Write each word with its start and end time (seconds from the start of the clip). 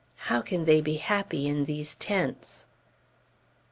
how 0.31 0.41
can 0.41 0.65
they 0.65 0.81
be 0.81 0.95
happy 0.95 1.47
in 1.47 1.65
these 1.65 1.93
tents? 1.93 2.65